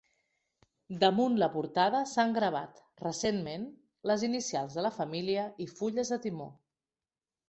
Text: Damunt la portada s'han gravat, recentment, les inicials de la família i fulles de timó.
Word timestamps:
Damunt 1.01 1.35
la 1.41 1.49
portada 1.55 1.99
s'han 2.11 2.31
gravat, 2.37 2.79
recentment, 3.03 3.67
les 4.13 4.25
inicials 4.31 4.79
de 4.79 4.87
la 4.87 4.93
família 4.99 5.45
i 5.67 5.69
fulles 5.81 6.11
de 6.15 6.19
timó. 6.25 6.49